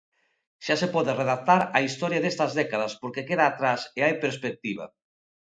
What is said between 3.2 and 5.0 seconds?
queda atrás e hai perspectiva.